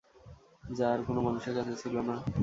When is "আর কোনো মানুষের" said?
0.93-1.53